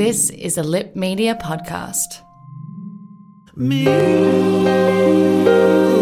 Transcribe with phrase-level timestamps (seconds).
[0.00, 2.22] This is a Lip Media podcast.
[5.44, 5.99] Hello,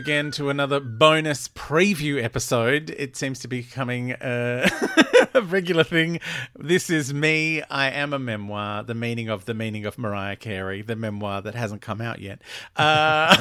[0.00, 2.88] again to another bonus preview episode.
[2.96, 4.66] It seems to be becoming uh,
[5.34, 6.20] a regular thing.
[6.58, 7.60] This is me.
[7.64, 11.54] I am a memoir, the meaning of the meaning of Mariah Carey, the memoir that
[11.54, 12.40] hasn't come out yet.
[12.76, 13.36] Uh,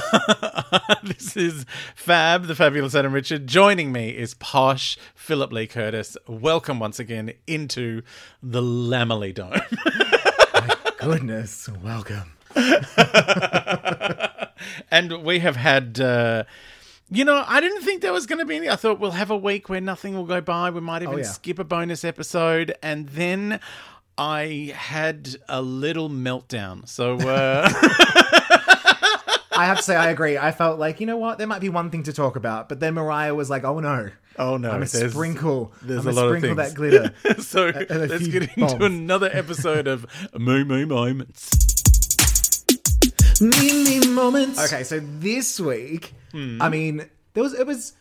[1.03, 3.48] this is Fab, the fabulous Adam Richard.
[3.48, 6.17] Joining me is Posh Philip Lee Curtis.
[6.28, 8.02] Welcome once again into
[8.44, 9.53] the Lambily Dome.
[10.53, 12.34] My Goodness, welcome.
[14.91, 16.44] And we have had uh
[17.12, 18.70] you know, I didn't think there was going to be any.
[18.70, 20.70] I thought we'll have a week where nothing will go by.
[20.70, 21.23] We might even yeah.
[21.23, 22.75] skip a bonus episode.
[22.84, 23.59] And then
[24.16, 26.88] I had a little meltdown.
[26.88, 27.67] So, uh,
[29.52, 30.38] I have to say, I agree.
[30.38, 32.80] I felt like, you know what, there might be one thing to talk about, but
[32.80, 34.09] then Mariah was like, oh no.
[34.38, 35.73] oh no, I'm a there's- sprinkle.
[35.81, 36.70] There's I'm a lot sprinkle of things.
[36.70, 37.42] that glitter.
[37.42, 38.84] so and a let's get into bombs.
[38.84, 40.06] another episode of
[40.38, 41.69] Moo Moo Moments.
[43.42, 44.59] Mini moments.
[44.72, 46.62] Okay, so this week, Hmm.
[46.62, 47.94] I mean, there was it was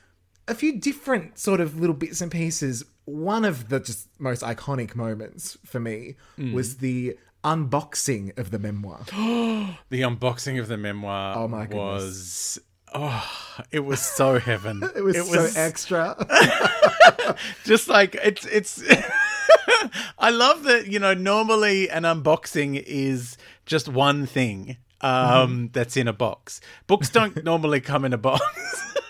[0.47, 2.85] a few different sort of little bits and pieces.
[3.05, 6.53] One of the just most iconic moments for me Hmm.
[6.53, 9.01] was the unboxing of the memoir.
[9.91, 11.79] The unboxing of the memoir Oh, my goodness.
[11.79, 12.61] was.
[12.95, 13.25] Oh,
[13.71, 14.83] it was so heaven.
[14.97, 16.17] It was it so extra.
[17.65, 18.83] just like it's it's
[20.19, 23.37] I love that, you know, normally an unboxing is
[23.67, 26.61] just one thing um that's in a box.
[26.87, 28.43] Books don't normally come in a box.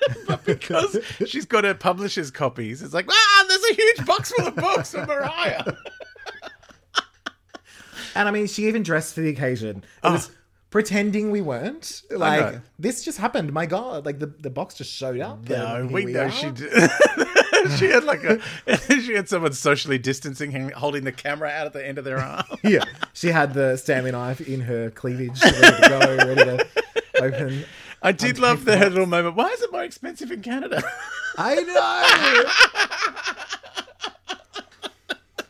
[0.27, 4.47] but because she's got her publisher's copies, it's like, ah, there's a huge box full
[4.47, 5.65] of books for Mariah.
[8.15, 9.85] And I mean, she even dressed for the occasion.
[10.03, 10.31] It was
[10.71, 12.03] pretending we weren't.
[12.11, 13.53] Like this just happened.
[13.53, 14.05] My God!
[14.05, 15.49] Like the, the box just showed up.
[15.49, 16.31] No, and we know are.
[16.31, 16.91] she did.
[17.79, 18.41] she had like a
[19.01, 22.45] she had someone socially distancing holding the camera out at the end of their arm.
[22.65, 26.67] Yeah, she had the Stanley knife in her cleavage, ready to go, ready to
[27.23, 27.65] open.
[28.03, 29.37] I did love the little moment.
[29.37, 30.83] Why is it more expensive in Canada?
[31.39, 32.45] I know.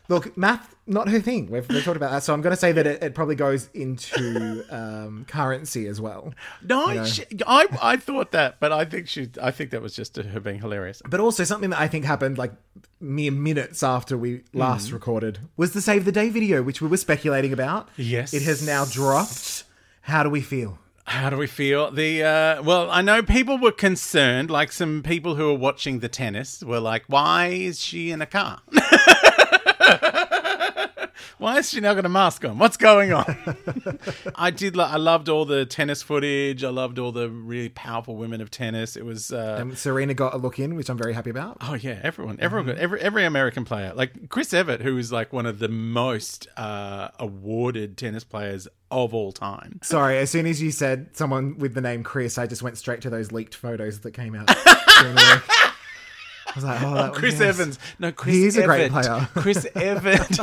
[0.07, 1.49] Look, math not her thing.
[1.49, 3.69] We've, we've talked about that, so I'm going to say that it, it probably goes
[3.73, 6.33] into um, currency as well.
[6.63, 10.17] No, she, I I thought that, but I think she I think that was just
[10.17, 11.01] her being hilarious.
[11.07, 12.53] But also something that I think happened like
[12.99, 16.97] mere minutes after we last recorded was the Save the Day video, which we were
[16.97, 17.89] speculating about.
[17.95, 18.33] Yes.
[18.33, 19.63] It has now dropped.
[20.01, 20.79] How do we feel?
[21.05, 21.91] How do we feel?
[21.91, 24.51] The uh, well, I know people were concerned.
[24.51, 28.27] Like some people who were watching the tennis were like, "Why is she in a
[28.27, 28.61] car?
[31.39, 32.59] Why is she now got a mask on?
[32.59, 33.35] What's going on?"
[34.35, 34.75] I did.
[34.75, 36.63] Lo- I loved all the tennis footage.
[36.63, 38.95] I loved all the really powerful women of tennis.
[38.95, 39.31] It was.
[39.31, 41.57] Uh, And Serena got a look in, which I'm very happy about.
[41.61, 45.33] Oh yeah, everyone, everyone, got, every every American player, like Chris Evert, who is like
[45.33, 49.79] one of the most uh, awarded tennis players of all time.
[49.81, 53.01] Sorry, as soon as you said someone with the name Chris, I just went straight
[53.01, 54.49] to those leaked photos that came out.
[56.55, 56.81] during the week.
[56.81, 57.59] I was like, oh, that Chris yes.
[57.59, 58.35] Evans, no, Chris.
[58.35, 59.27] He is a great player.
[59.35, 60.39] Chris Evans.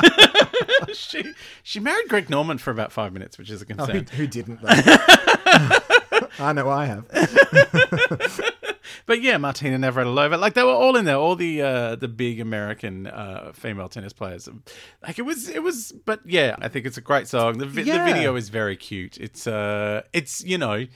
[0.94, 4.06] she she married Greg Norman for about five minutes, which is a Who, concern.
[4.16, 4.60] who didn't?
[4.62, 4.68] Though?
[6.38, 7.06] I know I have.
[9.06, 12.40] But yeah, Martina Navratilova, like they were all in there, all the uh, the big
[12.40, 14.48] American uh, female tennis players.
[15.02, 15.92] Like it was, it was.
[16.04, 17.58] But yeah, I think it's a great song.
[17.58, 17.98] The, vi- Yeah.
[18.04, 19.16] the video is very cute.
[19.18, 20.86] It's uh, it's you know.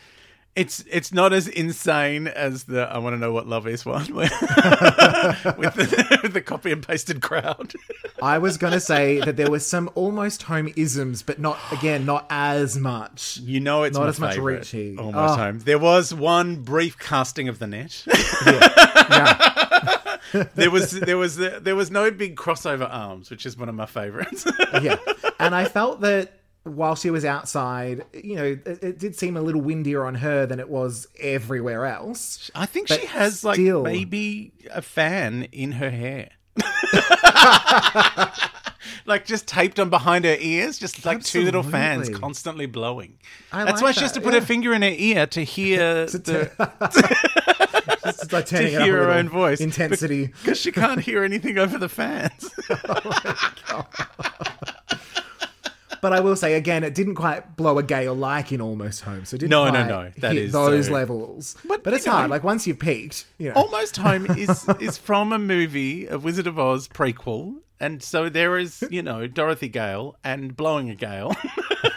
[0.56, 4.05] It's it's not as insane as the I want to know what love is one
[4.15, 4.28] where,
[5.56, 7.72] with, the, with the copy and pasted crowd.
[8.21, 12.05] I was going to say that there was some almost home isms, but not again,
[12.05, 13.38] not as much.
[13.43, 14.37] You know it's Not as much.
[14.38, 14.97] Richie.
[14.99, 15.37] Almost Oh.
[15.37, 15.59] home.
[15.61, 18.05] There was one brief casting of the net.
[18.46, 20.17] Yeah,
[20.55, 23.87] there was there was there was no big crossover arms, which is one of my
[23.87, 24.46] favorites.
[24.82, 24.96] yeah.
[25.38, 26.32] And I felt that
[26.64, 30.46] while she was outside, you know, it, it did seem a little windier on her
[30.46, 32.50] than it was everywhere else.
[32.54, 33.82] I think she has like still.
[33.82, 36.30] maybe a fan in her hair.
[39.06, 43.18] like just taped on behind her ears, just like two little fans constantly blowing.
[43.52, 44.40] I That's like why she has to put yeah.
[44.40, 46.50] her finger in her ear to hear the,
[48.04, 49.60] It's like it hear her own voice.
[49.60, 50.26] Intensity.
[50.26, 52.50] because she can't hear anything over the fans.
[53.72, 53.86] Oh
[56.00, 59.25] but I will say again, it didn't quite blow a gale like in Almost Home.
[59.25, 60.11] So it didn't No, no, no.
[60.19, 61.56] That hit is, those uh, levels.
[61.67, 62.31] but, But, it's know- hard.
[62.31, 63.55] Like once you've peaked, you know.
[63.55, 68.58] Almost Home is is from a movie, a Wizard of Oz prequel, and so there
[68.58, 71.35] is, you know, Dorothy Gale and blowing a gale.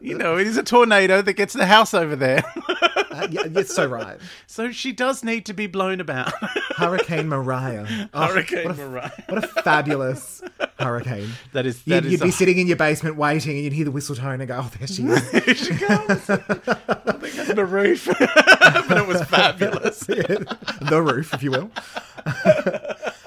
[0.00, 2.44] you know, it is a tornado that gets the house over there.
[3.18, 4.18] Uh, yeah, you're so right.
[4.46, 6.32] so she does need to be blown about.
[6.76, 8.08] Hurricane Mariah.
[8.14, 9.10] Oh, Hurricane what a, Mariah.
[9.28, 10.42] What a fabulous
[10.78, 11.30] hurricane.
[11.52, 13.84] That is You'd, that is you'd be sitting in your basement waiting, and you'd hear
[13.84, 16.30] the whistle tone and go, "Oh, there she is." Here she comes.
[16.30, 18.06] I think that's the roof,
[18.88, 20.00] but it was fabulous.
[20.00, 21.70] the roof, if you will.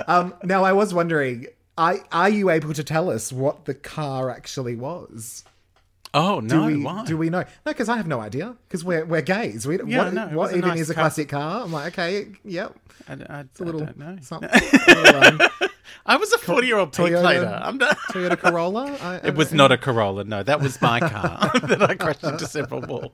[0.07, 1.47] um, now, I was wondering,
[1.77, 5.43] I, are you able to tell us what the car actually was?
[6.13, 6.65] Oh Do no!
[6.67, 7.05] we why?
[7.05, 7.39] do we know?
[7.39, 8.55] No, because I have no idea.
[8.67, 9.65] Because we're we're gays.
[9.65, 11.63] We Yeah, what, no, what even nice is a classic car?
[11.63, 12.75] I'm like, okay, yep,
[13.07, 14.17] I, I, I a little, don't know.
[14.21, 14.49] something.
[14.87, 15.41] little, um,
[16.05, 17.59] I was a forty-year-old Toyota- later.
[17.63, 17.97] I'm not.
[18.11, 18.97] Toyota Corolla.
[19.01, 20.25] I, It was not a Corolla.
[20.25, 23.13] No, that was my car that I crashed into several walls.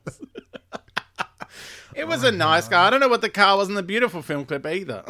[1.97, 2.85] It oh was a nice car.
[2.85, 5.03] I don't know what the car was in the beautiful film clip either.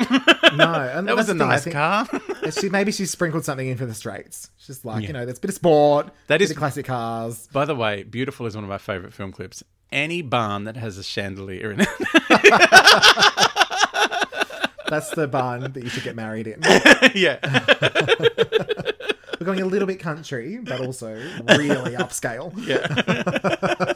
[0.56, 2.07] no, and that was a thing, nice think- car.
[2.51, 4.51] She maybe she sprinkled something in for the straights.
[4.57, 6.12] She's like, you know, there's a bit of sport.
[6.28, 7.48] That is- classic cars.
[7.51, 9.63] By the way, beautiful is one of my favorite film clips.
[9.92, 11.89] Any barn that has a chandelier in it.
[14.89, 16.62] That's the barn that you should get married in.
[17.13, 17.39] yeah.
[19.39, 22.54] We're going a little bit country, but also really upscale.
[22.66, 23.94] Yeah.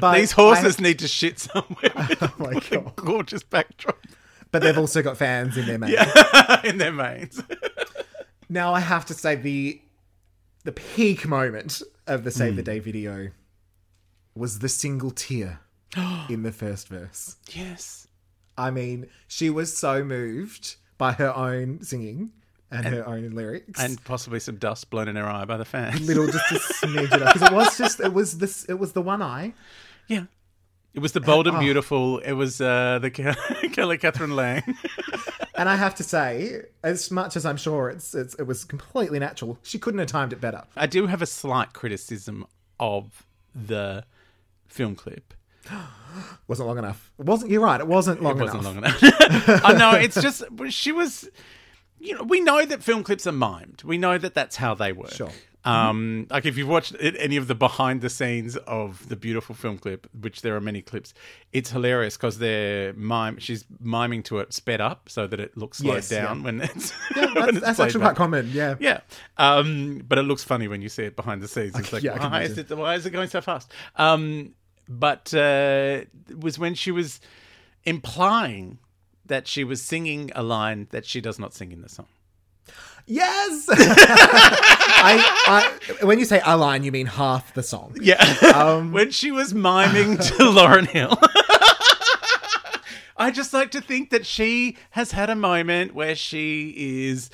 [0.00, 2.96] But These horses need to shit somewhere Oh my God.
[2.96, 3.98] gorgeous backdrop
[4.50, 5.94] but they've also got fans in their main.
[6.64, 7.42] in their mains.
[8.50, 9.80] Now I have to say the
[10.64, 12.56] the peak moment of the Save Hmm.
[12.56, 13.30] the Day video
[14.34, 15.60] was the single tear
[16.28, 17.36] in the first verse.
[17.50, 18.06] yes.
[18.58, 22.32] I mean, she was so moved by her own singing
[22.72, 23.80] and, her own lyrics.
[23.80, 26.06] And possibly some dust blown in her eye by the fans.
[26.06, 29.02] little just a smidge of because it was just it was this it was the
[29.02, 29.52] one eye
[30.08, 30.24] Yeah.
[30.94, 31.50] It was the bold Oh.
[31.52, 32.18] and beautiful.
[32.18, 33.10] It was uh, the
[33.72, 34.62] Kelly Catherine Lang.
[35.54, 39.18] and i have to say as much as i'm sure it's, it's it was completely
[39.18, 42.46] natural she couldn't have timed it better I do have a slight criticism
[42.80, 43.24] of
[43.54, 44.04] the
[44.66, 45.34] film clip.
[46.48, 48.54] wasn't long enough it wasn't you're right it wasn't long enough.
[48.54, 49.64] It wasn't enough long enough.
[49.64, 49.92] I know.
[49.92, 51.28] It's just she was.
[52.04, 53.84] You know, we know that film clips are mimed.
[53.84, 55.12] We know that that's how they work.
[55.12, 55.30] Sure.
[55.64, 59.78] Um, like if you've watched any of the behind the scenes of the beautiful film
[59.78, 61.14] clip, which there are many clips,
[61.52, 63.38] it's hilarious because they're mime.
[63.38, 66.44] She's miming to it sped up so that it looks slowed Yes, down yeah.
[66.44, 68.16] when it's yeah, when that's, it's that's actually back.
[68.16, 69.00] quite common yeah Yeah,
[69.38, 71.78] um, but it looks funny when you see it behind the scenes.
[71.78, 72.68] It's like, yeah, why is it?
[72.76, 73.70] Why is it going so fast?
[73.94, 74.54] Um,
[74.88, 77.20] but uh, it was when she was
[77.84, 78.78] implying
[79.26, 82.06] that she was singing a line that she does not sing in the song.
[83.06, 85.14] yes I,
[86.00, 88.22] I when you say a line you mean half the song Yeah,
[88.54, 91.16] Um, when she was miming to Lauryn Hill.
[93.16, 96.74] I just like to think that she has had a moment where she
[97.10, 97.30] is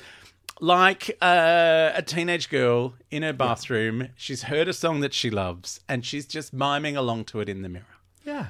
[0.59, 4.09] like uh, a teenage girl in her bathroom.
[4.15, 7.61] She's heard a song that she loves and she's just miming along to it in
[7.61, 7.85] the mirror.
[8.23, 8.47] yeah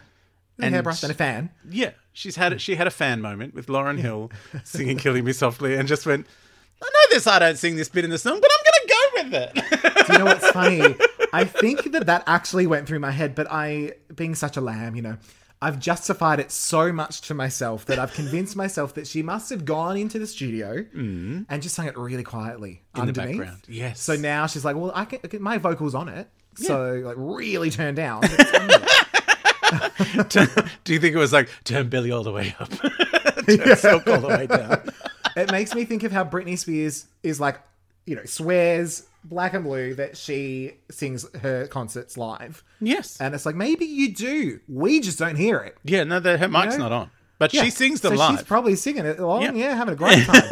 [0.59, 2.61] a And- hairbrush and a fan Yeah, she's had it.
[2.61, 4.31] She had a fan moment with Lauryn Hill
[4.63, 6.27] singing "Killing Me Softly" and just went,
[6.81, 7.25] "I know this.
[7.25, 10.13] I don't sing this bit in the song, but I'm gonna go with it." Do
[10.13, 10.95] you know what's funny?
[11.33, 14.95] I think that that actually went through my head, but I, being such a lamb,
[14.95, 15.17] you know,
[15.61, 19.65] I've justified it so much to myself that I've convinced myself that she must have
[19.65, 23.01] gone into the studio and just sung it really quietly Mm.
[23.01, 24.01] In the background, yes.
[24.01, 26.27] So now she's like, well, I can, my vocals on it.
[26.55, 28.23] So like really turned down.
[29.71, 30.69] It's on there.
[30.83, 32.69] Do you think it was like turn Billy all the way up,
[33.45, 34.89] turn Silk all the way down?
[35.35, 37.59] it makes me think of how Britney Spears is like,
[38.05, 42.63] you know, swears black and blue that she sings her concerts live.
[42.79, 43.19] Yes.
[43.19, 44.59] And it's like, maybe you do.
[44.67, 45.77] We just don't hear it.
[45.83, 46.03] Yeah.
[46.03, 46.89] No, the, her mic's know?
[46.89, 47.63] not on, but Yeah.
[47.63, 48.37] she sings them so live.
[48.39, 49.53] She's probably singing it along, Yeah.
[49.53, 50.43] yeah, having a great time.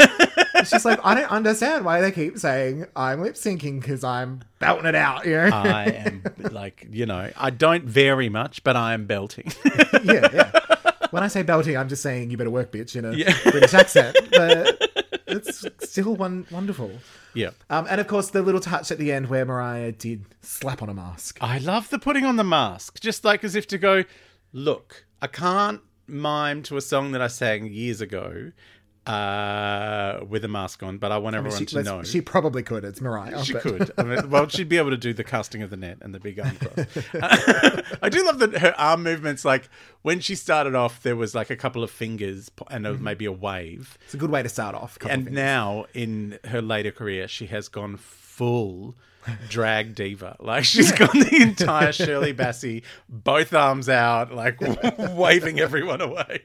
[0.55, 4.41] It's just like, I don't understand why they keep saying I'm lip syncing because I'm
[4.59, 5.49] belting it out, you know?
[5.53, 9.51] I am like, you know, I don't vary much, but I am belting.
[10.03, 10.51] yeah, yeah.
[11.11, 13.33] When I say belting, I'm just saying you better work, bitch, in a Yeah.
[13.51, 14.17] British accent.
[14.31, 14.81] But
[15.27, 16.91] it's still one wonderful.
[17.33, 17.51] yeah.
[17.69, 20.89] Um, and of course, the little touch at the end where Mariah did slap on
[20.89, 21.37] a mask.
[21.39, 24.03] I love the putting on the mask, just like as if to go,
[24.53, 28.51] look, I can't mime to a song that I sang years ago
[29.05, 32.03] uh, with a mask on, but I want everyone She, to know.
[32.03, 32.83] she probably could.
[32.83, 33.41] It's Mariah.
[33.43, 33.91] She but- could.
[33.97, 36.19] I mean, well, she'd be able to do the casting of the net and the
[36.19, 36.85] big arm cross.
[38.01, 39.45] I do love that her arm movements.
[39.45, 39.69] Like
[40.01, 43.03] when she started off, there was like a couple of fingers and Mm-hmm.
[43.03, 43.97] maybe a wave.
[44.05, 44.97] It's a good way to start off.
[44.97, 48.95] a couple of And now in her later career, she has gone full
[49.49, 50.35] drag diva.
[50.47, 54.59] Like she's got the entire Shirley Bassey, both arms out, like
[54.97, 56.41] waving everyone away.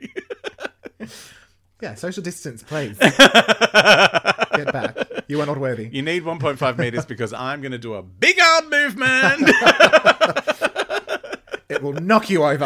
[1.81, 2.97] Yeah, social distance, please.
[2.99, 4.97] Get back.
[5.29, 5.89] You are not worthy.
[5.93, 9.51] You need 1.5 meters because I'm going to do a big arm movement.
[11.69, 12.65] It will knock you over.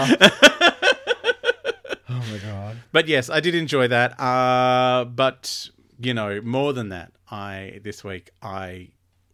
[2.08, 2.76] oh my god.
[2.92, 4.18] but yes, I did enjoy that.
[4.20, 5.70] Uh, but
[6.00, 8.88] you know, more than that, I this week I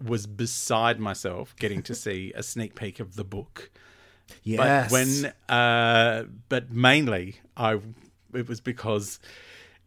[0.05, 3.71] was beside myself getting to see a sneak peek of the book.
[4.43, 4.91] Yes.
[4.91, 7.79] But when, uh, but mainly, I
[8.35, 9.21] it was because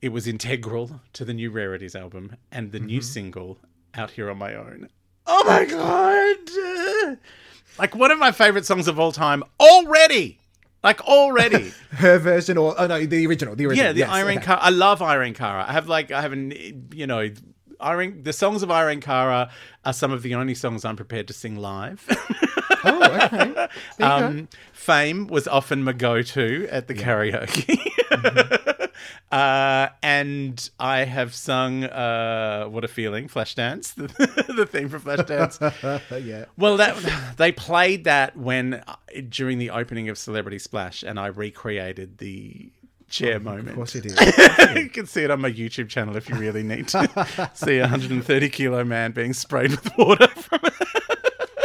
[0.01, 3.57] it was integral to the new rarities album and the new single
[3.93, 4.89] out here on my own.
[5.25, 7.17] Oh my god!
[7.77, 10.39] Like one of my favorite songs of all time already.
[10.83, 11.73] Like already.
[11.91, 13.87] her version or oh no, the original, the original.
[13.87, 14.45] Yeah, the yes, Irene okay.
[14.45, 14.59] Cara.
[14.61, 15.65] I love Irene Cara.
[15.67, 16.53] I have like I have an
[16.93, 17.29] you know
[17.85, 18.23] Irene.
[18.23, 19.51] The songs of Irene Cara
[19.85, 22.05] are some of the only songs I'm prepared to sing live.
[22.87, 23.27] Oh, okay.
[23.55, 24.05] There you go.
[24.05, 27.79] um, Fame was often my go-to at the karaoke.
[29.31, 35.59] uh, and I have sung uh, "What a Feeling" Flashdance, the, the theme for Flashdance.
[36.23, 36.45] yeah.
[36.57, 38.95] Well, that they played that when uh,
[39.29, 42.69] during the opening of Celebrity Splash, and I recreated the
[43.09, 43.69] chair moment.
[43.69, 44.19] Of course you did.
[44.77, 47.81] you can see it on my YouTube channel if you really need to see a
[47.81, 50.27] 130 kilo man being sprayed with water.
[50.27, 50.59] From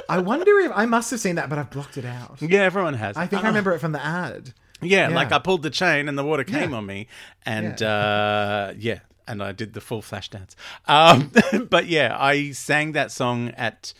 [0.08, 2.36] I wonder if I must have seen that, but I've blocked it out.
[2.40, 3.16] yeah, everyone has.
[3.16, 4.52] I think I remember it from the ad.
[4.82, 5.14] Yeah, Yeah.
[5.14, 6.76] like I pulled the chain and the water came Yeah.
[6.78, 7.06] on me,
[7.46, 10.56] and uh, yeah, and I did the full flash dance.
[10.88, 11.30] Um,
[11.70, 13.92] but yeah, I sang that song at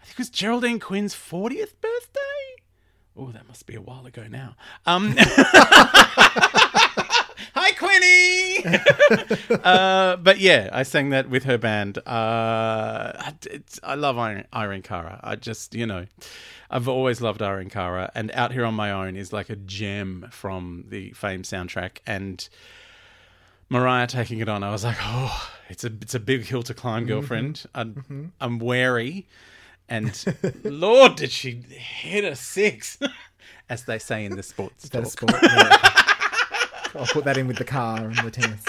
[0.00, 2.20] I think it was Geraldine Quinn's 40th birthday.
[3.14, 4.54] Oh, that must be a while ago now.
[4.86, 5.14] Um.
[9.64, 11.98] uh, but yeah, I sang that with her band.
[11.98, 13.32] Uh,
[13.82, 15.20] I love Irene, Irene Cara.
[15.22, 16.06] I just, you know,
[16.70, 20.28] I've always loved Irene Cara, and Out Here on My Own is like a gem
[20.30, 21.98] from the Fame soundtrack.
[22.06, 22.46] And
[23.70, 26.74] Mariah taking it on, I was like, oh, it's a it's a big hill to
[26.74, 27.64] climb, girlfriend.
[27.74, 29.26] I'm, I'm wary,
[29.88, 30.24] and
[30.64, 32.98] Lord, did she hit a six,
[33.70, 35.12] as they say in the sports That talk.
[35.12, 35.42] sport.
[35.42, 36.07] yeah.
[36.94, 38.64] I'll put that in with the car and the tennis.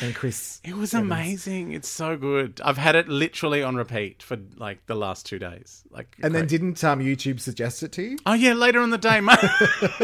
[0.00, 0.60] And Chris.
[0.64, 1.70] It was amazing.
[1.70, 2.60] It's so good.
[2.64, 5.84] I've had it literally on repeat for like the last two days.
[5.88, 8.18] Like, And then didn't um, YouTube suggest it to you?
[8.26, 9.36] oh yeah, later on the day, my,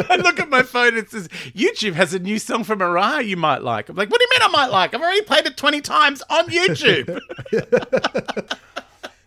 [0.08, 0.96] I look at my phone.
[0.96, 3.88] It says YouTube has a new song from Mariah you might like.
[3.88, 4.94] I'm like, what do you mean I might like?
[4.94, 7.18] I've already played it twenty times on YouTube.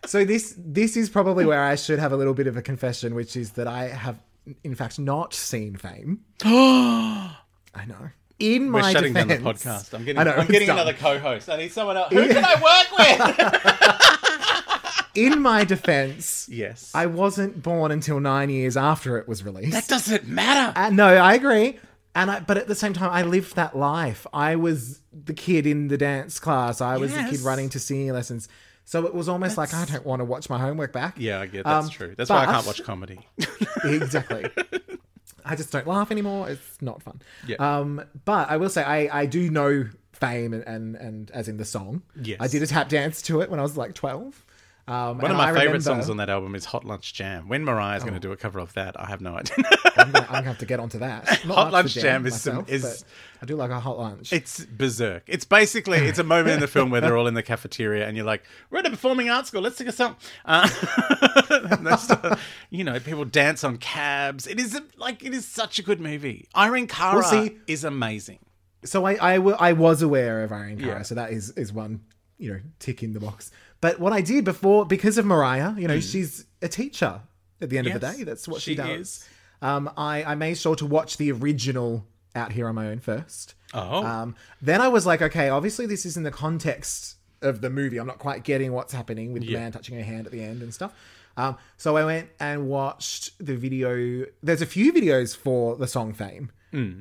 [0.06, 3.14] So this this is probably where I should have a little bit of a confession,
[3.14, 4.18] which is that I have
[4.62, 6.20] in fact not seen Fame.
[6.44, 7.36] I
[7.86, 8.10] know.
[8.52, 9.94] In We're my shutting defense, down the podcast.
[9.94, 10.76] I'm getting, know, I'm getting done.
[10.78, 11.48] another co-host.
[11.48, 12.12] I need someone else.
[12.12, 13.20] Who can I work with?
[15.14, 19.70] In my defense, yes, I wasn't born until nine years after it was released.
[19.72, 20.76] that doesn't matter.
[20.78, 21.78] Uh, no, I agree.
[22.16, 24.26] And I, but at the same time, I lived that life.
[24.32, 26.80] I was the kid in the dance class.
[26.80, 28.48] I was the kid running to singing lessons.
[28.84, 31.14] So it was almost like I don't want to watch my homework back.
[31.16, 32.14] yeah, I get that's Um, true.
[32.16, 33.20] That's why I can't watch comedy.
[33.84, 34.50] exactly.
[35.44, 36.48] I just don't laugh anymore.
[36.48, 37.20] It's not fun.
[37.46, 37.56] Yeah.
[37.56, 41.56] Um, but I will say I, I do know fame and, and and as in
[41.56, 42.02] the song.
[42.20, 42.38] Yes.
[42.40, 44.43] I did a tap dance to it when I was like twelve.
[44.86, 47.48] Um, One of my favorite songs on that album is Hot Lunch Jam.
[47.48, 48.06] When Mariah's Oh.
[48.06, 49.56] going to do a cover of that, I have no idea.
[49.96, 51.24] I'm gonna, have to get onto that.
[51.46, 53.04] Not Hot Lunch for Jam is some- is-
[53.40, 54.32] I do like a hot lunch.
[54.32, 55.24] It's berserk.
[55.26, 58.16] It's basically it's a moment in the film where they're all in the cafeteria and
[58.16, 59.60] you're like, "We're at a performing arts school.
[59.60, 60.66] Let's sing a song." Uh,
[62.70, 64.46] you know, people dance on cabs.
[64.46, 66.48] It is a, like it is such a good movie.
[66.56, 68.38] Irene Cara Well, see- is amazing.
[68.84, 71.02] So I, I, I was aware of Irene Cara, Yeah.
[71.02, 72.00] so that is, is one,
[72.38, 73.50] you know, tick in the box.
[73.84, 77.20] But what I did before, because of Mariah, you know, she's a teacher
[77.60, 78.12] at the end of the.
[78.12, 78.24] Day.
[78.24, 79.28] That's what she, she does.
[79.60, 83.54] Um, I, I made sure to watch the original Out Here on My Own first.
[83.74, 87.68] Oh, Um, then I was like, okay, obviously this is in the context of the
[87.68, 87.98] movie.
[87.98, 90.62] I'm not quite getting what's happening with the man touching her hand at the end
[90.62, 90.94] and stuff.
[91.36, 94.24] Um, so I went and watched the video.
[94.42, 96.50] There's a few videos for the song Fame,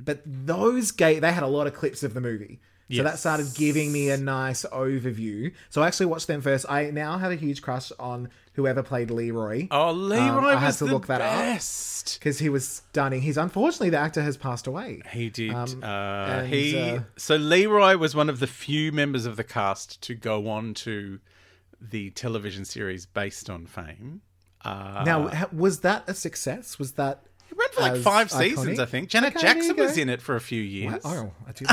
[0.04, 2.60] but those gave they had a lot of clips of the movie.
[2.92, 5.52] So that started giving me a nice overview.
[5.70, 6.66] So I actually watched them first.
[6.70, 9.68] I now have a huge crush on whoever played Leroy.
[9.72, 11.60] oh, Leroy Um, I had to look that up.
[12.20, 13.22] because he was stunning.
[13.24, 15.02] He's unfortunately the actor has passed away.
[15.12, 15.54] He did.
[15.54, 19.44] uh, Um, and, he uh, so Leroy was one of the few members of the
[19.44, 21.20] cast to go on to
[21.82, 24.22] the television series based on Fame.
[24.64, 26.78] Uh, Now, was that a success?
[26.78, 28.40] Was that It ran for like five iconic?
[28.50, 29.10] seasons, I think.
[29.10, 31.02] Janet Okay, Jackson was in it for a few years.
[31.04, 31.66] Oh, I do.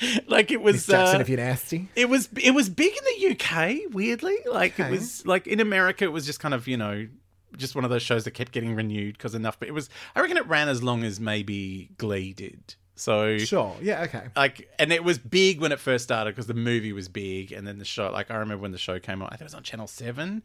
[0.26, 0.74] like it was.
[0.74, 1.88] Miss Jackson, uh, if you're nasty.
[1.94, 4.36] It was it was big in the UK, weirdly.
[4.50, 7.06] Like it was like in America, it was just kind of you know
[7.56, 9.58] just one of those shows that kept getting renewed because enough.
[9.58, 12.74] But it was I reckon it ran as long as maybe Glee did.
[12.96, 13.76] So Sure.
[13.80, 14.02] Yeah.
[14.04, 14.22] Okay.
[14.34, 17.66] like, and it was big when it first started because the movie was big, and
[17.66, 18.10] then the show.
[18.10, 20.42] Like I remember when the show came on, I think it was on Channel Seven.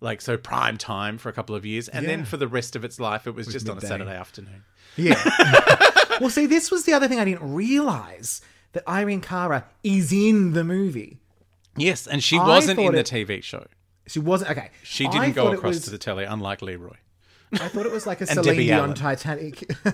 [0.00, 2.84] Like so, prime time for a couple of years, and then for the rest of
[2.84, 3.80] its life, it was just on a.
[3.80, 4.64] Saturday afternoon.
[4.96, 5.22] Yeah.
[6.20, 8.42] well, see, this was the other thing I didn't realize
[8.74, 11.18] that Irene Cara is in the movie.
[11.76, 13.66] Yes, and she I wasn't in the it- TV show.
[14.06, 14.70] She wasn't okay.
[14.82, 16.96] She didn't go across was- to the telly, unlike Leroy.
[17.52, 18.94] I thought it was like a Celine Debbie Dion Allen.
[18.94, 19.70] Titanic.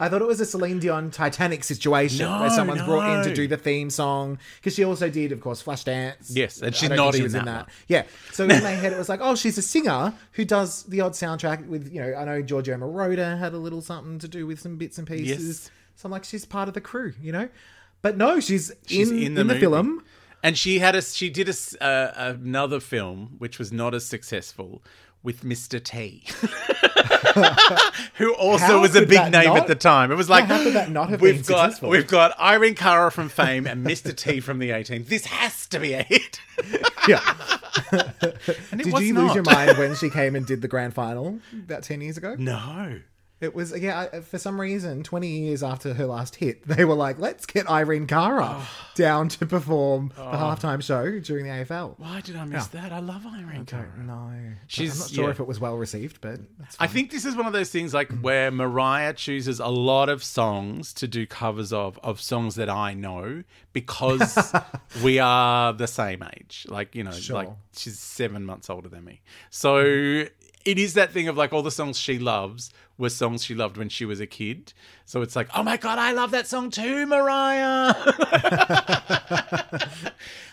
[0.00, 3.34] I thought it was a Celine Dion Titanic situation No, where someone's brought in to
[3.34, 6.28] do the theme song because she also did, of course, Flashdance.
[6.30, 7.66] Yes, and she's not she in was that one.
[7.86, 11.02] Yeah, so in my head it was like, oh, she's a singer who does the
[11.02, 14.46] odd soundtrack with, you know, I know Giorgio Moroder had a little something to do
[14.46, 15.46] with some bits and pieces.
[15.46, 15.70] Yes.
[15.96, 17.48] So I'm like, she's part of the crew, you know.
[18.04, 20.04] But no, she's, She's in, in in the the, film.
[20.42, 24.82] And she had a she did a uh, another film which was not as successful
[25.22, 25.82] with Mr.
[25.82, 26.22] T,
[28.16, 30.12] who also How was a big name not- at the time.
[30.12, 31.88] It was like how could that not have we've been got successful?
[31.88, 34.14] we've got Irene Cara from Fame and Mr.
[34.14, 35.06] T from the A-Team.
[35.08, 36.40] This has to be a hit.
[37.08, 37.20] Yeah.
[38.70, 39.24] And it Did you not.
[39.24, 42.34] lose your mind when she came and did the grand final about 10 years ago?
[42.38, 43.00] No.
[43.40, 44.20] It was yeah.
[44.20, 48.06] For some reason, twenty years after her last hit, they were like, "Let's get Irene
[48.06, 48.68] Cara Oh.
[48.94, 50.32] down to perform the oh.
[50.32, 52.92] halftime show during the AFL." Why did I miss that?
[52.92, 53.92] I love Irene Cara.
[53.98, 54.32] No,
[54.68, 55.30] She's- I'm not sure yeah.
[55.30, 57.92] if it was well received, but that's I think this is one of those things
[57.92, 62.70] like where Mariah chooses a lot of songs to do covers of of songs that
[62.70, 64.54] I know because
[65.02, 66.66] we are the same age.
[66.68, 67.36] Like, you know, Sure.
[67.36, 69.20] like she's 7 months older than me.
[69.50, 70.28] So mm-hmm.
[70.64, 73.76] it is that thing of like all the songs she loves were songs she loved
[73.76, 74.72] when she was a kid.
[75.06, 77.94] So it's like, "Oh my god, I love that song too, Mariah."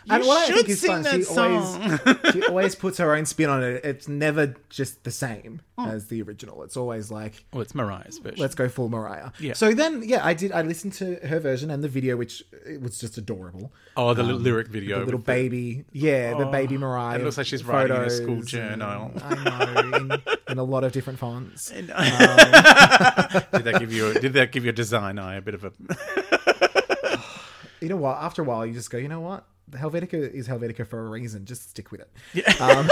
[0.09, 1.53] and what I think is fun, she song.
[1.53, 3.83] always she always puts her own spin on it.
[3.85, 5.87] It's never just the same Oh.
[5.87, 6.63] as the original.
[6.63, 8.39] It's always like well, it's Mariah's version.
[8.39, 9.31] let's go full Mariah.
[9.39, 9.53] Yeah.
[9.53, 10.51] So then, yeah, I did.
[10.51, 13.71] I listened to her version and the video, which it was just adorable.
[13.97, 14.99] oh, the li- um, lyric video.
[14.99, 17.19] The little with the- baby, yeah, the oh, baby Mariah.
[17.19, 19.11] it looks like she's writing a school and- journal.
[19.23, 19.35] I
[19.85, 20.11] know, in,
[20.49, 21.71] in a lot of different fonts.
[21.91, 22.30] Um,
[23.53, 24.07] did that give you?
[24.07, 25.71] A, did that give your design eye a bit of a?
[27.81, 28.17] You know what?
[28.17, 29.43] After a while, you just go, you know what?
[29.71, 31.45] Helvetica is Helvetica for a reason.
[31.45, 32.11] Just stick with it.
[32.61, 32.87] Um,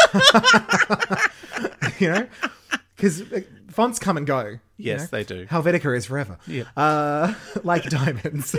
[1.99, 2.27] you know,
[2.95, 3.23] because
[3.69, 4.57] fonts come and go.
[4.77, 5.17] Yes, know?
[5.17, 5.45] they do.
[5.45, 6.39] Helvetica is forever.
[6.47, 6.63] Yeah.
[6.75, 8.55] Uh, like diamonds.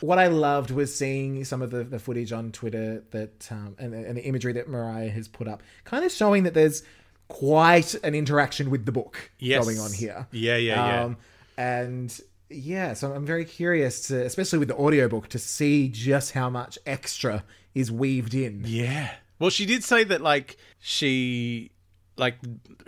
[0.00, 3.94] what I loved was seeing some of the, the footage on Twitter that um, and,
[3.94, 6.82] and the imagery that Mariah has put up, kind of showing that there's
[7.30, 9.64] quite an interaction with the book Yes.
[9.64, 10.26] going on here.
[10.32, 11.04] Yeah, yeah, yeah.
[11.04, 11.16] Um,
[11.56, 16.50] and yeah, so I'm very curious to, especially with the audiobook, to see just how
[16.50, 18.64] much extra is weaved in.
[18.66, 19.12] Yeah.
[19.38, 21.70] Well, she did say that like she
[22.16, 22.36] like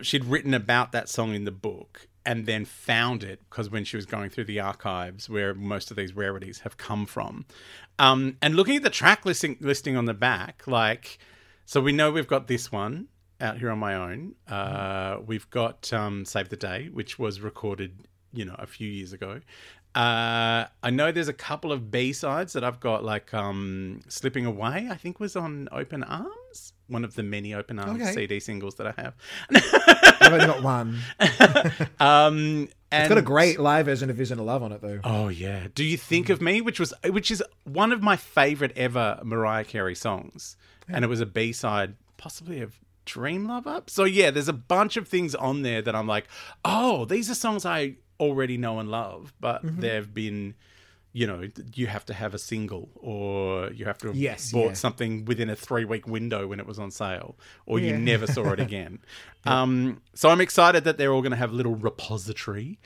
[0.03, 3.97] she'd written about that song in the book and then found it because when she
[3.97, 7.47] was going through the archives where most of these rarities have come from.
[7.99, 11.19] Um, and looking at the track listing listing on the back, like
[11.65, 13.07] so we know we've got this one
[13.43, 14.35] out here on my own.
[14.49, 19.13] Uh, we've got um, Save the Day, which was recorded, you know, a few years
[19.13, 19.41] ago.
[19.95, 24.47] Uh, I know there's a couple of B sides that I've got, like um, "Slipping
[24.47, 28.13] Away." I think was on Open Arms, one of the many Open Arms Okay.
[28.13, 29.15] CD singles that I have.
[30.23, 30.99] I've only got one.
[32.01, 35.01] Um, and It's got a great live version of Vision of Love on it, though.
[35.05, 35.67] Oh yeah.
[35.75, 39.65] Do you think of me, which was which is one of my favorite ever Mariah
[39.65, 40.57] Carey songs,
[40.89, 42.75] and it was a B side, possibly of
[43.05, 43.91] Dream Love up.
[43.91, 46.27] So yeah, there's a bunch of things on there that I'm like,
[46.65, 49.81] oh, these are songs I already know and love, but Mm-hmm.
[49.81, 50.55] they've been.
[51.15, 54.69] You know, you have to have a single, or you have to have Yes, bought
[54.69, 54.73] yeah.
[54.73, 57.37] something within a three week window when it was on sale,
[57.67, 58.99] or you never saw it again.
[59.45, 62.79] um, so I'm excited that they're all going to have a little repository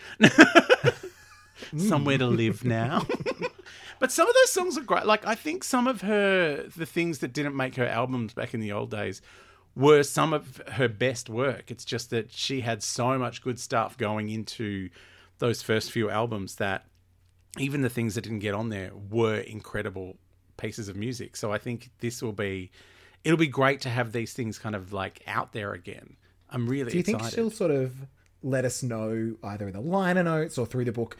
[1.76, 3.06] somewhere to live now.
[4.00, 5.06] but some of those songs are great.
[5.06, 8.60] Like I think some of her the things that didn't make her albums back in
[8.60, 9.22] the old days
[9.76, 11.70] were some of her best work.
[11.70, 14.88] It's just that she had so much good stuff going into
[15.38, 16.86] those first few albums that
[17.58, 20.16] even the things that didn't get on there were incredible
[20.56, 21.36] pieces of music.
[21.36, 22.70] So I think this will be
[23.22, 26.16] it'll be great to have these things kind of like out there again.
[26.48, 27.94] I'm really Do you think she'll sort of
[28.42, 31.18] let us know either in the liner notes or through the book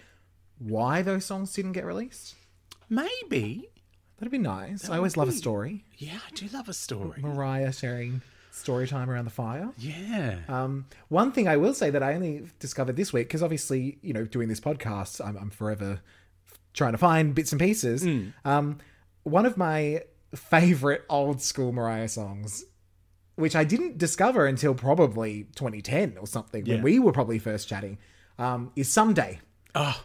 [0.58, 2.34] why those songs didn't get released?
[2.88, 3.68] Maybe.
[4.16, 4.88] That'd be nice.
[4.88, 5.84] I always love a story.
[5.98, 7.20] Yeah, I do love a story.
[7.20, 8.22] Mariah sharing
[8.56, 9.70] story time around the fire.
[9.78, 10.38] Yeah.
[10.48, 14.12] Um, one thing I will say that I only discovered this week, because obviously, you
[14.12, 16.00] know, doing this podcast, I'm, I'm forever
[16.72, 18.02] trying to find bits and pieces.
[18.02, 18.28] Hmm.
[18.44, 18.78] Um,
[19.24, 20.02] one of my
[20.34, 22.64] favorite old school Mariah songs,
[23.36, 27.98] which I didn't discover until probably 2010 or something, when we were probably first chatting,
[28.38, 29.40] um, is Someday.
[29.74, 30.02] Oh,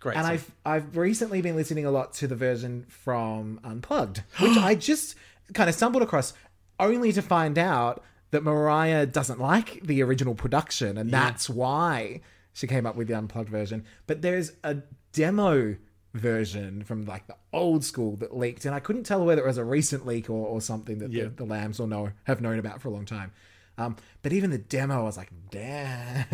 [0.00, 0.16] great.
[0.16, 0.32] And song.
[0.32, 5.16] I've I've recently been listening a lot to the version from Unplugged, which I just
[5.52, 6.32] kind of stumbled across,
[6.80, 12.20] only to find out that Mariah doesn't like the original production, and that's why
[12.52, 13.84] she came up with the Unplugged version.
[14.06, 14.78] But there's a
[15.12, 15.76] demo
[16.14, 19.58] version from like the old school that leaked, and I couldn't tell whether it was
[19.58, 21.24] a recent leak or, or something that Yeah.
[21.24, 23.32] the, the Lambs will know have known about for a long time.
[23.78, 26.26] Um, but even the demo, I was like, damn,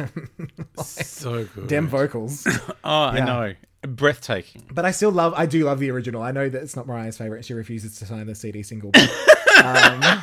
[0.82, 1.68] so good.
[1.68, 2.46] damn vocals.
[2.68, 3.24] oh, I Yeah.
[3.24, 3.54] know.
[3.82, 4.64] Breathtaking.
[4.72, 6.22] But I still love, I do love the original.
[6.22, 7.44] I know that it's not Mariah's favorite.
[7.44, 8.90] She refuses to sign the CD single.
[8.90, 9.09] But,
[9.64, 10.23] um,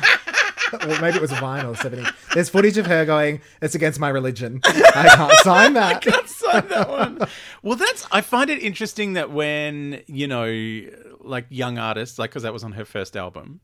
[0.88, 1.76] well, maybe it was a vinyl.
[1.76, 2.04] 70.
[2.34, 4.60] There's footage of her going, "It's against my religion.
[4.64, 7.18] I can't sign that." I can't sign that one.
[7.62, 8.06] Well, that's.
[8.12, 10.46] I find it interesting that when you know,
[11.20, 13.60] like young artists, like because that was on her first album.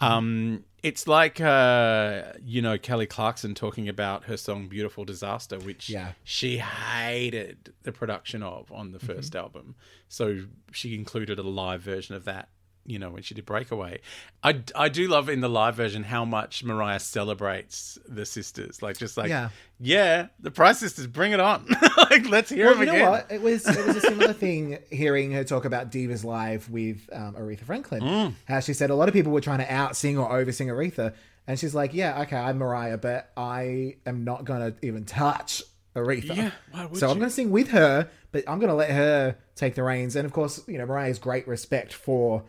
[0.00, 5.88] Um, it's like uh, you know Kelly Clarkson talking about her song "Beautiful Disaster," which
[5.90, 6.12] Yeah.
[6.24, 9.74] she hated the production of on the 1st album,
[10.08, 12.48] so she included a live version of that.
[12.84, 14.00] You know when she did Breakaway,
[14.42, 18.98] I, I do love in the live version how much Mariah celebrates the sisters, like
[18.98, 19.50] just like Yeah.
[19.78, 21.64] yeah, the Price Sisters, bring it on.
[21.96, 23.10] like, let's hear Well, them you know again.
[23.10, 23.26] what?
[23.30, 27.34] It was it was a similar thing hearing her talk about Divas Live with um,
[27.34, 28.02] Aretha Franklin.
[28.02, 28.34] Mm.
[28.46, 30.68] How she said a lot of people were trying to out sing or over sing
[30.68, 31.14] Aretha,
[31.46, 35.62] and she's like, "Yeah, okay, I'm Mariah, but I am not gonna even touch
[35.94, 36.34] Aretha.
[36.36, 39.74] Yeah, why would so I'm gonna sing with her, but I'm gonna let her take
[39.76, 40.16] the reins.
[40.16, 42.44] And of course, you know, Mariah's great respect for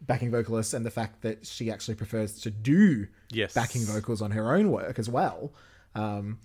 [0.00, 3.54] backing vocalists and the fact that she actually prefers to do Yes.
[3.54, 5.52] backing vocals on her own work as well.
[5.94, 6.38] Um,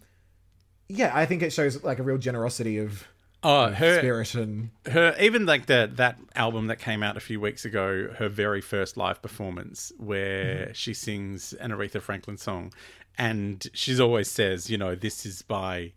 [0.89, 3.07] yeah, I think it shows like a real generosity of
[3.43, 7.39] Oh, her, spirit and her, even like the that album that came out a few
[7.39, 10.71] weeks ago, her very first live performance, where Mm-hmm.
[10.73, 12.71] she sings an Aretha Franklin song,
[13.17, 15.91] and she's always says, you know, this is by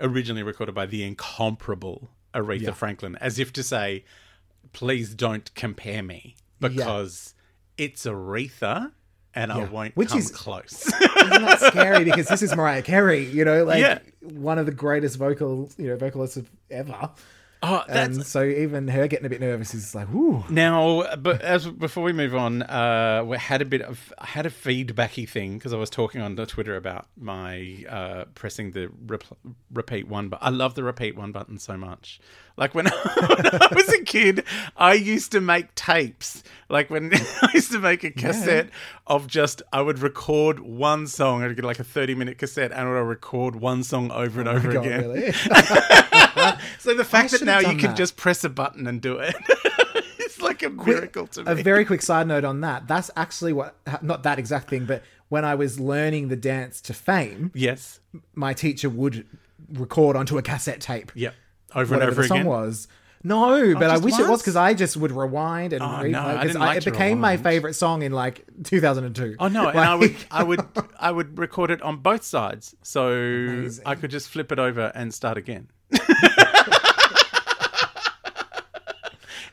[0.00, 4.04] originally recorded by the incomparable Aretha Franklin, as if to say,
[4.72, 7.34] please don't compare me because
[7.76, 8.92] it's Aretha.
[9.34, 10.86] And I won't Which come is- close.
[10.86, 13.98] isn't that scary because this is Mariah Carey, you know, like Yeah.
[14.22, 17.10] one of the greatest vocal, you know, vocalists of ever.
[17.66, 20.44] Oh, that's And so even her getting a bit nervous is like, ooh.
[20.48, 24.46] Now, but as before we move on, uh, we had a bit of I had
[24.46, 28.88] a feedbacky thing because I was talking on the Twitter about my uh, pressing the
[29.06, 29.24] rep-
[29.72, 32.20] repeat one, but I love the repeat one button so much.
[32.58, 32.86] Like when,
[33.26, 34.44] when I was a kid,
[34.78, 36.42] I used to make tapes.
[36.70, 38.70] Like when I used to make a cassette
[39.06, 41.42] of just I would record one song.
[41.42, 44.48] I'd get like a thirty minute cassette, and I would record one song over and
[44.48, 45.00] over Oh God, again.
[45.02, 45.32] really?
[46.78, 47.96] So the fact that now you done can that.
[47.96, 49.34] just press a button and do it,
[50.18, 51.50] it's like a miracle to me.
[51.52, 52.86] a very quick side note on that.
[52.86, 56.94] That's actually what, not that exact thing, but when I was learning the dance to
[56.94, 58.00] fame, yes.
[58.34, 59.26] my teacher would
[59.72, 61.34] record onto a cassette tape Yep.
[61.74, 62.86] Over and over the song was.
[63.24, 66.10] No, but oh, I wish it was because I just would rewind and Oh, replay
[66.10, 69.36] no, I because didn't like it became my favorite song in like 2002.
[69.40, 70.60] Oh no, and I would I would
[71.00, 72.76] I would record it on both sides.
[72.82, 75.68] So I could just flip it over and start again.
[75.90, 76.00] the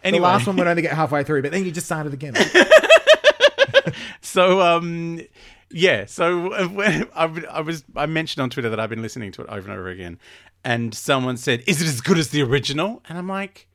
[0.04, 2.36] anyway, last one would only get halfway through, but then you just started again.
[4.22, 5.22] so um
[5.74, 9.42] yeah, so uh, I, I was I mentioned on Twitter that I've been listening to
[9.42, 10.20] it over and over again,
[10.64, 13.68] and someone said, "Is it as good as the original?" And I'm like,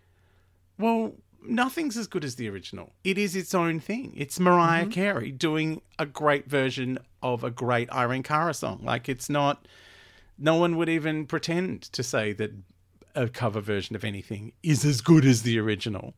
[0.78, 2.92] "Well, nothing's as good as the original.
[3.04, 4.14] It is its own thing.
[4.16, 8.80] It's Mariah Carey doing a great version of a great Irene Cara song.
[8.82, 9.66] Like it's not.
[10.38, 12.52] No one would even pretend to say that
[13.14, 16.14] a cover version of anything is as good as the original.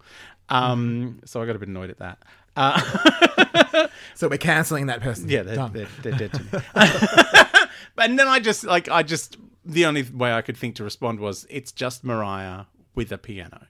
[0.48, 2.18] Um, so I got a bit annoyed at that.
[2.56, 5.28] Uh, so we're cancelling that person.
[5.28, 5.72] yeah, they're, Done.
[5.72, 6.48] they're, they're dead to me.
[7.96, 11.20] but then I just like I just the only way I could think to respond
[11.20, 13.66] was it's just Mariah with a piano.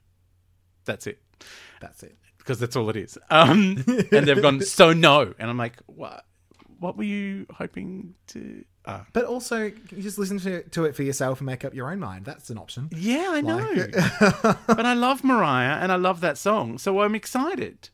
[0.87, 1.21] That's it
[1.81, 2.17] That's it.
[2.39, 3.19] because that's all it is.
[3.31, 6.25] Um, and they've gone so no, and I'm like, what?
[6.79, 8.65] What were you hoping to?
[8.91, 11.91] Uh, But also, you just listen to, to it for yourself and make up your
[11.93, 12.25] own mind.
[12.25, 12.89] That's an option.
[12.95, 13.93] yeah, I know, Like-
[14.67, 17.91] but I love Mariah and I love that song, so I'm excited.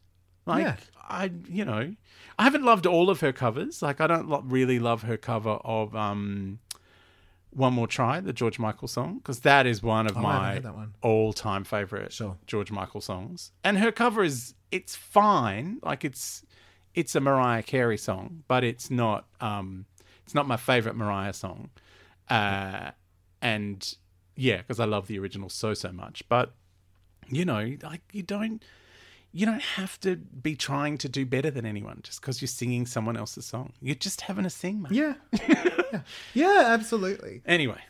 [0.47, 0.77] Like Yeah.
[1.09, 1.95] I, you know,
[2.39, 3.83] I haven't loved all of her covers.
[3.83, 6.59] Like I don't lo- really love her cover of um,
[7.51, 10.41] "One More Try," the George Michael song, because that is one of Oh, I haven't
[10.43, 10.95] my heard that one.
[11.03, 12.37] all-time favorite Sure.
[12.47, 13.53] George Michael songs.
[13.65, 16.45] And her cover is it's fine, like it's
[16.95, 19.85] it's a Mariah Carey song, but it's not um,
[20.27, 21.71] it's not my favorite Mariah song.
[22.29, 22.91] Uh,
[23.41, 23.95] and
[24.35, 26.53] yeah, because I love the original so so much, but
[27.29, 28.63] You know, like you don't
[29.33, 32.87] you don't have to be trying to do better than anyone just because you're singing
[32.87, 33.73] someone else's song.
[33.83, 34.93] You're just having a sing, mate.
[34.93, 35.15] Yeah.
[35.49, 36.01] yeah.
[36.35, 37.43] Yeah, absolutely.
[37.47, 37.81] Anyway,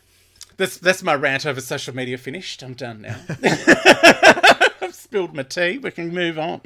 [0.57, 2.63] that's that's my rant over social media finished.
[2.63, 3.17] I'm done now.
[4.81, 5.77] I've spilled my tea.
[5.77, 6.61] We can move on.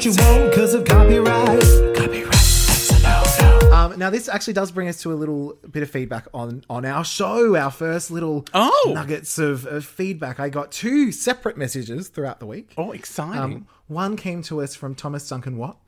[0.00, 1.60] Say, but you won't because of copyright.
[1.96, 3.22] Copyright, that's a no
[3.60, 3.72] no.
[3.72, 6.84] Um, now this actually does bring us to a little bit of feedback on on
[6.84, 7.56] our show.
[7.56, 8.92] Our first little Oh.
[8.94, 10.40] nuggets of, of feedback.
[10.40, 12.72] I got two separate messages throughout the week.
[12.76, 13.40] Oh, exciting.
[13.40, 15.78] Um, one came to us from Thomas Duncan Watt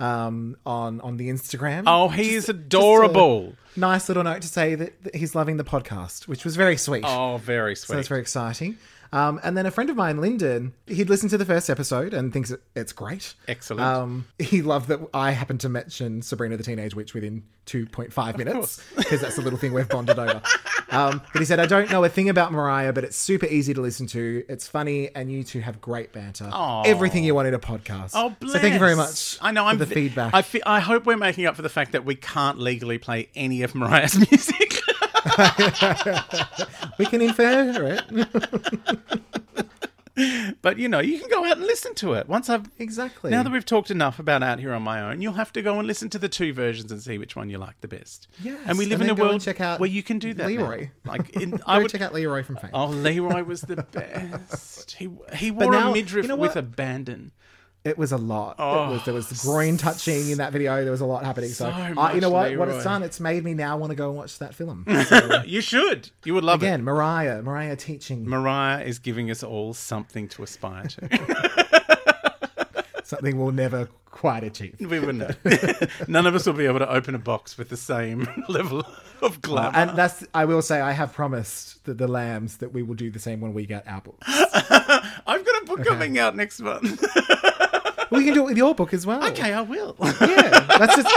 [0.00, 1.84] um, on on the Instagram.
[1.86, 3.54] oh, he is adorable.
[3.76, 7.04] nice little note to say that, that he's loving the podcast, which was very sweet.
[7.06, 7.96] Oh, very so sweet.
[7.96, 8.76] that's very exciting.
[9.12, 12.32] Um, and then a friend of mine, Lyndon, he'd listened to the first episode and
[12.32, 13.34] thinks it's great.
[13.46, 13.82] Excellent.
[13.82, 18.82] Um, he loved that I happened to mention Sabrina the Teenage Witch within 2.5 minutes
[18.96, 20.42] because that's the little thing we've bonded over.
[20.90, 23.72] Um, but he said, I don't know a thing about Mariah, but it's super easy
[23.74, 24.44] to listen to.
[24.48, 26.50] It's funny, and you two have great banter.
[26.84, 28.10] Everything you want in a podcast.
[28.14, 28.52] Oh, bless.
[28.52, 29.38] So thank you very much.
[29.40, 29.64] I know.
[29.64, 30.34] for I'm the feedback.
[30.34, 33.28] I, fe- I hope we're making up for the fact that we can't legally play
[33.34, 34.74] any of Mariah's music.
[36.98, 38.28] we can infer it.
[40.62, 42.28] but you know, you can go out and listen to it.
[42.28, 43.30] Once I've Exactly.
[43.30, 45.78] now that we've talked enough about out here on my own, you'll have to go
[45.78, 48.28] and listen to the two versions and see which one you like the best.
[48.42, 50.32] Yes, and we live and in a then go and world where you can do
[50.34, 50.42] that.
[50.44, 50.48] now.
[50.48, 50.90] Leroy.
[51.04, 51.90] Like in, I would.
[51.90, 52.70] check out Leroy from Fame.
[52.72, 54.92] Oh, Leroy was the best.
[54.92, 57.32] He he wore now, a midriff you know with abandon.
[57.84, 58.56] It was a lot.
[58.58, 60.82] Oh, it was, there was groin touching in that video.
[60.84, 61.50] There was a lot happening.
[61.50, 62.56] So, So uh, you know what?
[62.56, 64.86] What it's done, it's made me now want to go and watch that film.
[65.04, 66.08] So, You should.
[66.24, 66.66] You would love it.
[66.66, 72.14] again, Mariah, Mariah teaching Mariah is giving us all something to aspire to.
[73.04, 74.76] something we'll never quite achieve.
[74.80, 75.36] we wouldn't.
[76.08, 78.82] None of us will be able to open a box with the same level
[79.20, 79.76] of glamour.
[79.76, 83.10] And that's, I will say, I have promised the, the lambs that we will do
[83.10, 84.26] the same when we get our books.
[84.26, 87.04] I've got a book coming out next month.
[88.14, 89.24] We can do it with your book as well.
[89.30, 89.96] okay, I will.
[90.00, 90.66] Yeah.
[90.78, 91.08] That's just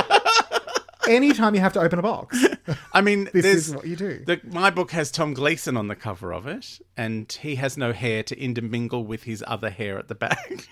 [1.07, 2.37] anytime you have to open a box,
[2.93, 4.23] I mean, this there's is what you do.
[4.25, 7.93] the, my book has Tom Gleeson on the cover of it, and he has no
[7.93, 10.67] hair to intermingle with his other hair at the back.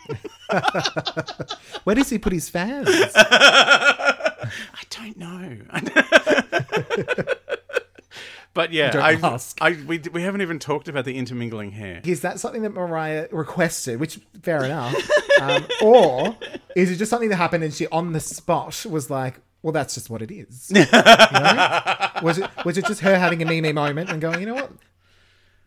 [1.86, 2.88] Where does he put his fans?
[3.16, 5.58] I don't know.
[8.56, 9.58] but yeah, Don't I, ask.
[9.62, 12.02] I we, we haven't even talked about the intermingling hair.
[12.06, 14.00] Is that something that Mariah requested?
[14.00, 14.96] Which fair enough.
[15.42, 16.38] Um, or
[16.74, 19.94] is it just something that happened and she on the spot was like, "Well, that's
[19.94, 22.10] just what it is." You know?
[22.24, 24.72] Was it was it just her having a Mimi moment and going, "You know what?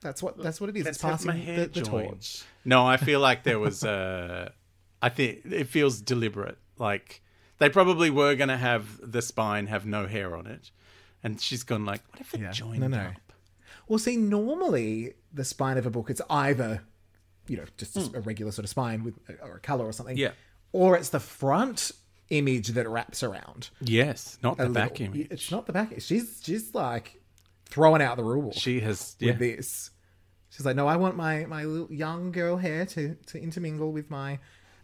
[0.01, 0.87] That's what that's what it is.
[0.87, 3.85] Let's it's passing my hair the, the torch." No, I feel like there was.
[3.85, 4.51] Uh,
[5.03, 6.57] I think it feels deliberate.
[6.79, 7.21] Like
[7.59, 10.71] they probably were going to have the spine have no hair on it,
[11.23, 12.99] and she's gone like, "What if it joined No, no.
[12.99, 13.33] up?"
[13.89, 16.83] Well, see, normally the spine of a book it's either,
[17.47, 18.15] you know, just hmm.
[18.17, 20.17] a regular sort of spine with uh, or a color or something.
[20.17, 20.33] Yeah.
[20.73, 21.93] Or it's the front
[22.31, 23.71] image that wraps around.
[23.81, 25.29] Yes, not the a back image.
[25.31, 25.95] It's not the back.
[26.01, 27.21] She's she's like
[27.67, 28.57] throwing out the rules.
[28.57, 29.17] She has.
[29.21, 29.33] with Yeah.
[29.35, 29.91] this.
[30.51, 34.11] She's like, no, I want my my little young girl hair to to intermingle with
[34.11, 34.39] my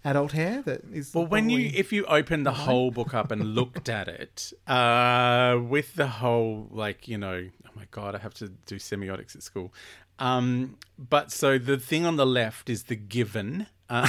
[0.05, 0.63] adult hair.
[0.63, 4.09] That is Well, when you if you open the whole book up and looked at
[4.09, 8.77] it, uh, with the whole like you know, oh my god, I have to do
[8.77, 9.73] semiotics at school.
[10.19, 13.67] Um, but so the thing on the left is the given.
[13.91, 14.09] Uh,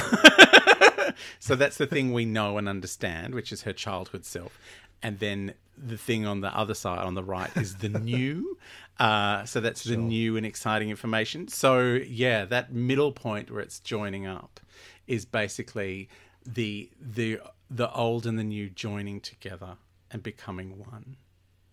[1.40, 4.58] so that's the thing we know and understand, which is her childhood self,
[5.02, 8.56] and then the thing on the other side, on the right, is the new.
[8.98, 11.48] Uh, so that's the new and exciting information.
[11.48, 14.58] So yeah, that middle point where it's joining up
[15.06, 16.08] is basically
[16.44, 17.40] the the
[17.70, 19.76] the old and the new joining together
[20.10, 21.16] and becoming one.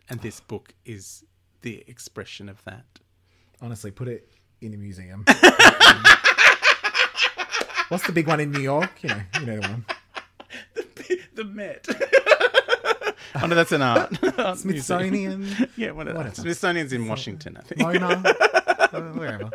[0.10, 1.24] And this book is
[1.62, 2.86] the expression of that.
[3.62, 4.30] honestly put it
[4.62, 5.24] in a museum.
[7.90, 8.92] What's the big one in New York?
[9.02, 9.86] You know, you know the one.
[11.36, 11.88] the Met.
[13.36, 14.12] oh no, that's an art.
[14.40, 14.84] art museum.
[14.84, 16.34] Smithsonian, Yeah, what Whatever.
[16.34, 17.82] Smithsonian's in Washington, I think.
[17.82, 18.26] MoMA,
[18.94, 19.52] uh, wherever.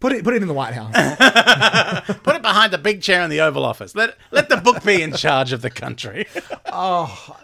[0.00, 0.94] Put it put it in the White House.
[2.22, 3.94] Put it behind the big chair in the Oval Office.
[3.94, 6.26] Let let the book be in charge of the country.
[6.72, 7.36] Oh,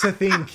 [0.00, 0.48] to think.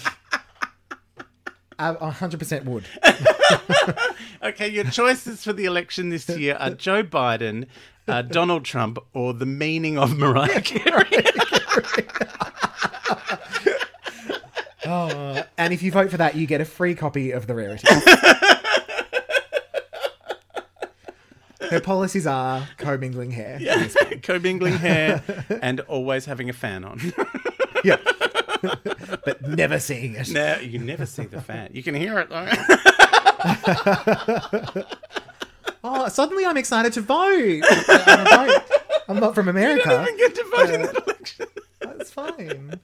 [1.77, 2.85] Hundred percent would.
[4.43, 7.65] Okay, your choices for the election this year are Joe Biden,
[8.07, 11.07] uh, Donald Trump, or the meaning of Mariah Carey.
[14.85, 17.87] oh, And if you vote for that, you get a free copy of the rarity.
[21.69, 23.57] Her policies are commingling hair.
[23.59, 23.87] Yeah,
[24.23, 25.23] commingling hair
[25.61, 26.99] and always having a fan on.
[27.83, 27.97] Yeah.
[29.25, 30.29] but never seeing it.
[30.31, 31.69] now you never see the fan.
[31.73, 32.47] You can hear it though.
[35.83, 37.61] Oh, suddenly I'm excited to vote.
[37.67, 38.63] I don't-
[39.07, 39.87] I'm not from America.
[39.89, 41.45] Don't get to vote in that election.
[41.79, 42.79] That's fine.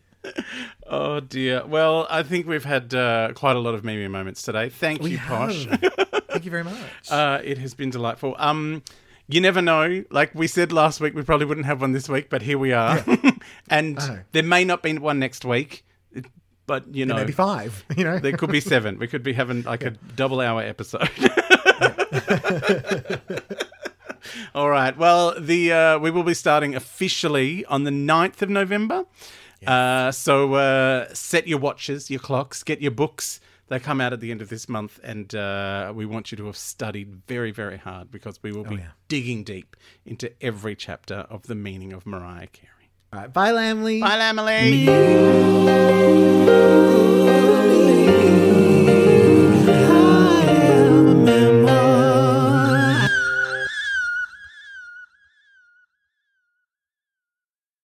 [0.85, 1.65] Oh dear.
[1.65, 4.69] Well, I think we've had uh, quite a lot of meme moments today.
[4.69, 5.65] Thank We you, Posh.
[6.31, 6.77] Thank you very much.
[7.09, 8.35] Uh, it has been delightful.
[8.39, 8.83] Um,
[9.27, 10.03] you never know.
[10.09, 12.73] Like we said last week, we probably wouldn't have one this week, but here we
[12.73, 13.03] are.
[13.69, 14.19] and Oh.
[14.31, 15.85] there may not be one next week,
[16.67, 17.83] but you know, Maybe five.
[17.97, 18.19] You know.
[18.19, 18.97] there could be seven.
[18.97, 21.09] We could be having like a double hour episode.
[24.53, 24.95] All right.
[24.97, 29.05] Well, the uh, we will be starting officially on the 9th of November.
[29.65, 33.39] Uh, so uh, set your watches, your clocks, get your books.
[33.71, 36.47] They come out at the end of this month, and uh, we want you to
[36.47, 38.87] have studied very, very hard because we will be yeah.
[39.07, 42.89] digging deep into every chapter of the meaning of Mariah Carey.
[43.13, 43.31] All right.
[43.31, 44.01] Bye, Lambily.
[44.01, 44.87] Bye, Emily.